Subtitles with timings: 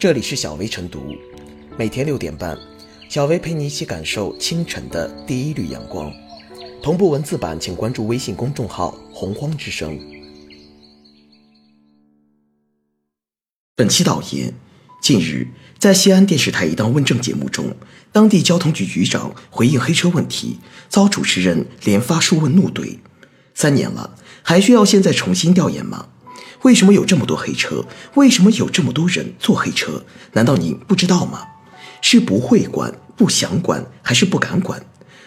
[0.00, 1.14] 这里是小薇晨读，
[1.76, 2.56] 每天六点半，
[3.10, 6.10] 小薇陪你一起感受清晨的第一缕阳光。
[6.82, 10.00] 同步文字版，请关注微信公众号“洪荒之声”。
[13.76, 14.54] 本期导言：
[15.02, 15.48] 近日，
[15.78, 17.76] 在西安电视台一档问政节目中，
[18.10, 22.96] 当地交通局局长回应黑车问题，遭主持人连发数问怒怼。
[23.52, 26.08] 三年了，还需要现在重新调研吗？
[26.62, 27.84] 为什么有这么多黑车？
[28.14, 30.04] 为什么有这么多人坐黑车？
[30.32, 31.46] 难道您不知道吗？
[32.02, 34.84] 是不会管、不想管，还是不敢管？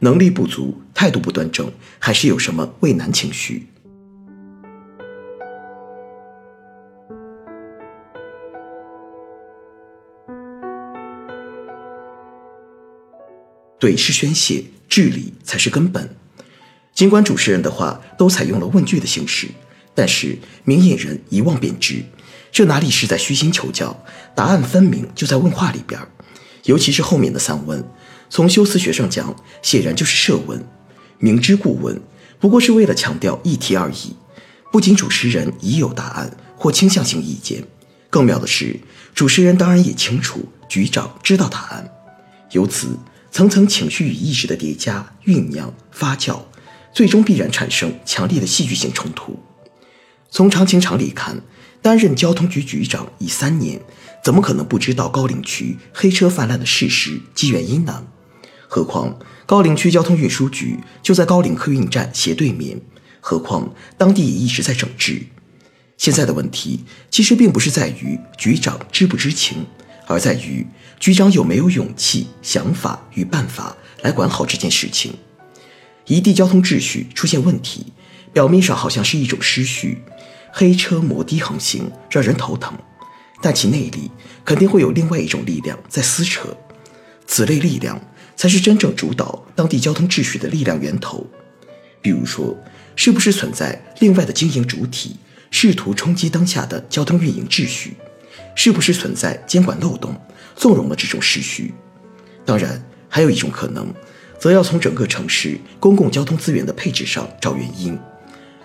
[0.00, 3.66] 能力不足、态度不端正，还是有什么畏难情绪？
[13.80, 16.16] 怼是宣泄，治理才是根本。
[16.94, 19.48] 尽管主持人的话都采用了问句的形式，
[19.96, 22.04] 但是明眼人一望便知，
[22.52, 24.04] 这哪里是在虚心求教？
[24.34, 25.98] 答案分明就在问话里边
[26.64, 27.82] 尤其是后面的三问，
[28.28, 30.62] 从修辞学上讲，显然就是设问，
[31.18, 31.98] 明知故问，
[32.38, 34.14] 不过是为了强调议题而已。
[34.70, 37.64] 不仅主持人已有答案或倾向性意见，
[38.10, 38.78] 更妙的是，
[39.14, 41.90] 主持人当然也清楚，局长知道答案，
[42.50, 42.88] 由此
[43.30, 46.40] 层层情绪与意识的叠加、酝酿、发酵。
[46.92, 49.38] 最终必然产生强烈的戏剧性冲突。
[50.36, 51.40] 从常情常理看，
[51.80, 53.80] 担任交通局局长已三年，
[54.22, 58.04] 怎么可能不知道高陵区黑车泛滥的事实及原因呢？
[58.68, 62.78] 何况高陵区交通运输局就在高陵客运站斜对面，
[63.18, 65.22] 何况当地也一直在整治。
[65.96, 69.64] 现在的问题其实并不是在于局长知不知情，
[70.06, 70.66] 而在于
[71.00, 75.14] 局长有没有勇气、想法与办法来管好这件事情。
[76.04, 77.86] 一地交通秩序出现问题，
[78.34, 80.02] 表面上好像是一种失序，
[80.58, 82.72] 黑车摩的横行让人头疼，
[83.42, 84.10] 但其内里
[84.42, 86.56] 肯定会有另外一种力量在撕扯，
[87.26, 88.00] 此类力量
[88.36, 91.26] 才是真正主导当地交通秩序的力量源头。
[92.00, 92.56] 比如说，
[92.94, 95.16] 是不是存在另外的经营主体
[95.50, 97.94] 试图冲击当下的交通运营秩序？
[98.54, 100.18] 是不是存在监管漏洞，
[100.54, 101.74] 纵容了这种失序？
[102.46, 103.86] 当然，还有一种可能。
[104.38, 107.98] 则要从整个城市公共交通资源的配置上找原因，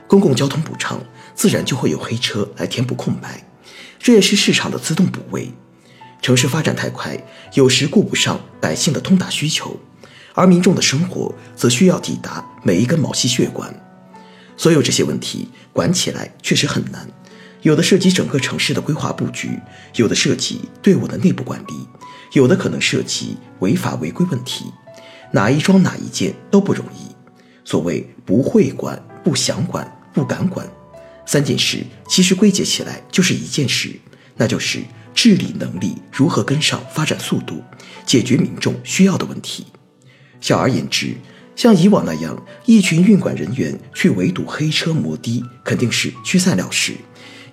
[0.08, 1.02] 公共交通补偿，
[1.34, 3.46] 自然就会有黑车来填补空白，
[4.00, 5.52] 这也是市场的自动补位。
[6.22, 7.18] 城市发展太快，
[7.54, 9.80] 有时顾不上百姓的通达需求，
[10.34, 13.74] 而民众的生活则需要抵达每一根毛细血管。
[14.56, 17.10] 所有这些问题管起来确实很难，
[17.64, 19.60] 有的涉及整个城市的规划布局，
[19.96, 21.88] 有的涉及队伍的内部管理，
[22.34, 24.66] 有的可能涉及违法违规问题。
[25.32, 27.10] 哪一桩哪一件都不容易。
[27.64, 30.68] 所谓不会管、不想管、不敢管，
[31.32, 31.78] 三件事
[32.10, 33.90] 其实归结起来就是一件事，
[34.36, 34.80] 那就是
[35.16, 37.64] 治理能力如何跟上发展速度，
[38.06, 39.66] 解决民众需要的问题。
[40.42, 41.16] 小而言之，
[41.56, 46.96] 像以往那样，一群运管人员去围堵黑车摩的，肯定是驱散了事，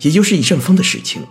[0.01, 1.25] 也就是一阵风的事情。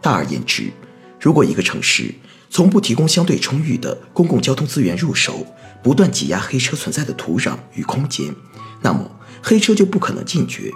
[0.00, 0.72] 大而言之，
[1.20, 2.14] 如果一个城市
[2.48, 5.46] 从不提供相对充裕的公共交通资源入手，
[5.82, 8.34] 不断挤压黑车存在的土壤与空间，
[8.80, 10.70] 那么黑车就不可能禁绝。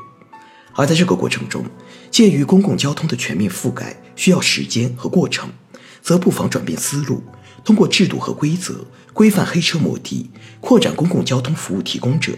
[0.78, 1.64] 而在这个过程中，
[2.08, 5.50] 鉴于公共交通的全面覆盖需要时间和过程，
[6.00, 7.20] 则不妨转变思路，
[7.64, 10.30] 通过制度和规则规范黑车摩的，
[10.60, 12.32] 扩展公共交通服务提供者。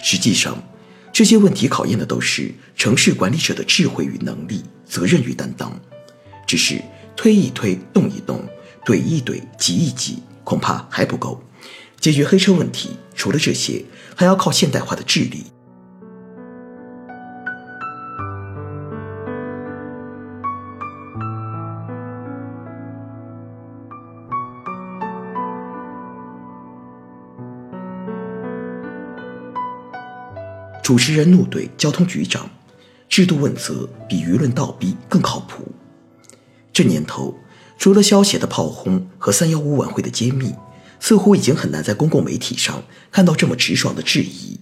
[0.00, 0.62] 实际上，
[1.12, 5.76] 这些问题考验的都是城市管理者的智慧与能力、责任与担当。
[6.46, 6.80] 只是
[7.16, 8.40] 推一推、动一动、
[8.84, 11.42] 怼一怼、挤一挤，恐怕还不够。
[11.98, 15.46] 解决黑车问题，除了这些，还要靠现代化的治理。
[30.88, 32.48] 主持人怒怼交通局长，
[33.10, 35.70] 制度问责比舆论倒逼更靠谱。
[36.72, 37.38] 这年头，
[37.76, 40.54] 除了消协的炮轰和三幺五晚会的揭秘。
[40.98, 42.82] 似乎已经很难在公共媒体上
[43.12, 44.58] 看到这么直爽的质疑。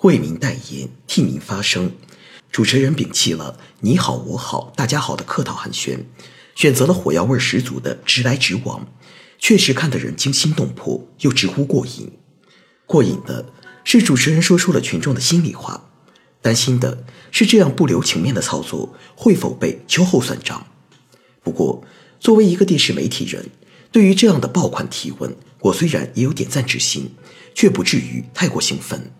[0.00, 1.92] 为民代言，替民发声，
[2.50, 5.98] 主持人摒弃了“你好，我好，大家好”的客套寒暄，
[6.54, 8.88] 选择了火药味十足的直来直往，
[9.38, 12.10] 确实看得人惊心动魄，又直呼过瘾。
[12.86, 13.44] 过瘾的
[13.86, 15.88] 是主持人说出了群众的心里话，
[16.42, 20.66] 担心的是这样不留情面的操作会否被秋后算账。
[21.44, 21.84] 不过，
[22.18, 23.46] 作为一个电视媒体人。
[23.92, 27.14] 对于这样的爆款提问，我虽然也有点赞之心，
[27.54, 29.12] 却不至于太过兴奋。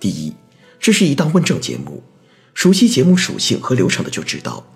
[0.00, 0.32] 第一，
[0.80, 2.02] 这是一档问政节目，
[2.54, 4.66] 熟悉节目属性和流程的就知道，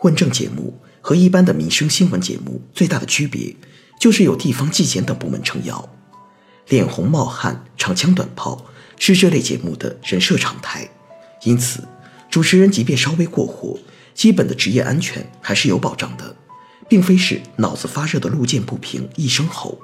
[0.00, 3.56] 问政节目和一般的民生新闻节目最大的区别，
[3.98, 5.88] 就是有地方纪检等部门撑腰。
[6.68, 8.66] 脸红冒汗、长枪短炮
[9.00, 10.86] 是这类节目的人设常态，
[11.44, 11.88] 因此
[12.30, 13.78] 主持人即便稍微过火，
[14.14, 16.36] 基本的职业安全还是有保障的，
[16.86, 19.80] 并非是脑子发热的路见不平一声吼。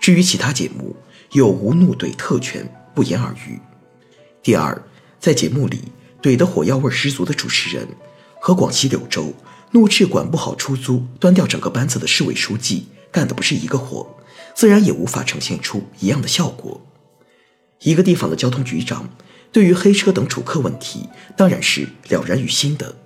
[0.00, 0.96] 至于其他节目，
[1.30, 3.60] 有无怒怼特权不言而喻。
[4.42, 4.82] 第二，
[5.20, 5.84] 在节目里
[6.20, 7.86] 怼得火药味十足的主持人，
[8.40, 9.32] 和广西柳州
[9.70, 14.18] 怒斥管不好出租、端掉整个班子的市委书记干的不是一个活。
[14.56, 16.84] 自然也无法呈现出一样的效果。
[17.84, 19.08] 一个地方的交通局长
[19.52, 22.96] 对于黑车等主客问题，当然是了然于心的，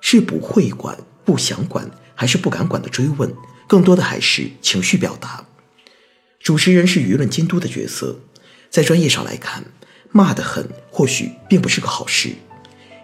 [0.00, 3.34] 是不会管、不想管，还是不敢管的追问，
[3.66, 5.46] 更多的还是情绪表达。
[6.38, 8.20] 主持人是舆论监督的角色，
[8.70, 9.64] 在专业上来看，
[10.12, 12.34] 骂得很或许并不是个好事，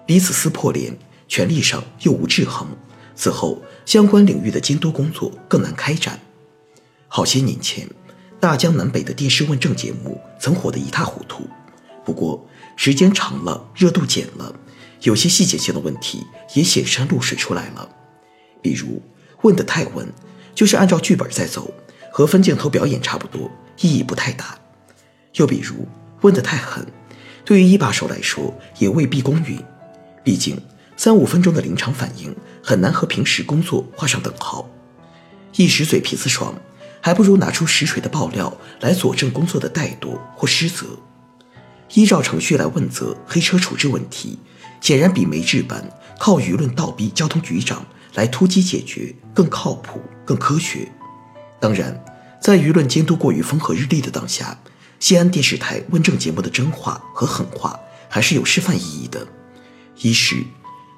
[0.07, 0.97] 彼此撕破脸，
[1.27, 2.69] 权力上又无制衡，
[3.15, 6.21] 此后相关领域的监督工作更难开展。
[7.09, 7.89] 好些年前，
[8.39, 11.49] 大江南北的电视问政节目曾火得一塌糊涂。
[12.05, 12.47] 不过
[12.77, 14.55] 时间长了，热度减了，
[15.01, 16.25] 有些细节性的问题
[16.55, 17.89] 也显山露水出来了。
[18.63, 19.03] 比如
[19.43, 20.07] 问得太稳，
[20.55, 21.73] 就是按照剧本在走，
[22.13, 23.51] 和分镜头表演差不多，
[23.81, 24.59] 意义不太大。
[25.35, 25.89] 又比如
[26.21, 26.87] 问得太狠，
[27.45, 29.59] 对于一把手来说也未必公允。
[30.23, 30.61] 毕竟
[30.97, 34.69] 三五分钟的临场反应很难和平时工作画上等号。
[35.57, 36.55] 一时嘴皮子爽。
[37.07, 40.85] 还不如拿出实锤的爆料来佐证工作的怠惰或失责。
[41.95, 44.41] 依照程序来问责黑车处置问题，
[44.81, 45.89] 显然比没治本
[46.19, 50.91] 靠舆论倒逼交通局长来突击解决更靠谱、更科学。
[51.61, 52.05] 当然，
[52.43, 54.59] 在舆论监督过于风和日丽的当下，
[54.99, 59.25] 西安电视台问政节目的真话和狠话还是有示范意义的。
[60.01, 60.43] 一是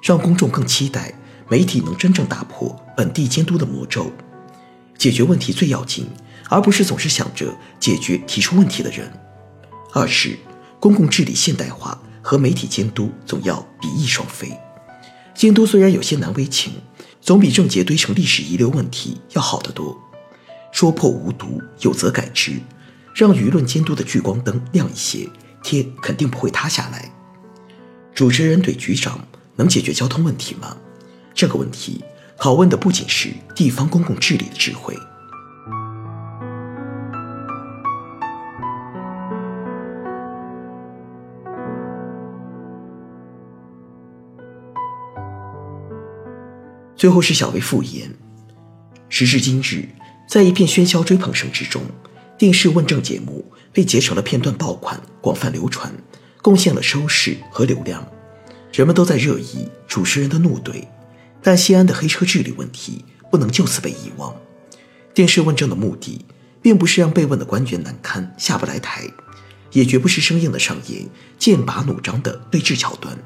[0.01, 1.13] 让公众更期待
[1.47, 4.11] 媒体能真正打破本地监督的魔咒。
[4.99, 6.05] 解决问题最要紧，
[6.49, 9.11] 而不是总是想着解决提出问题的人。
[9.93, 10.37] 二是
[10.79, 14.51] 公共治理现代化和媒体监督总要比翼双飞。
[15.33, 16.73] 监督虽然有些难为情，
[17.21, 19.97] 总比症结堆成历史遗留问题要好得多。
[20.73, 22.59] 说破无毒，有则改之，
[23.15, 25.29] 让舆论监督的聚光灯亮一些，
[25.63, 27.09] 天肯定不会塌下来。
[28.13, 29.25] 主持人怼局长
[29.55, 30.75] 能解决交通问题吗？
[31.33, 32.03] 这个问题。
[32.39, 34.97] 拷问的不仅是地方公共治理的智慧。
[46.95, 48.13] 最后是小薇复言：
[49.09, 49.89] 时至今日，
[50.27, 51.81] 在一片喧嚣追捧声之中，
[52.37, 55.93] 电视问政节目被截成了片段爆款，广泛流传，
[56.41, 58.05] 贡献了收视和流量。
[58.71, 60.85] 人们都在热议主持人的怒怼。
[61.41, 64.35] 但西安的黑车治理问题不能就此被遗忘。
[65.13, 66.25] 电视问政的目的，
[66.61, 69.09] 并不是让被问的官员难堪下不来台，
[69.71, 73.17] 也绝不是生硬的上演剑拔弩张的对峙桥段，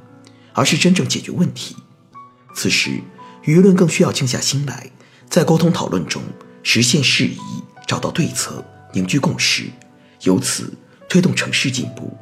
[0.53, 1.75] 而是真正解决问题。
[2.55, 3.01] 此时，
[3.43, 4.91] 舆论更需要静下心来，
[5.29, 6.21] 在沟通讨论中
[6.61, 7.39] 实现事宜，
[7.87, 8.63] 找到对策，
[8.93, 9.65] 凝聚共识，
[10.21, 10.71] 由此
[11.09, 12.15] 推动城市进步。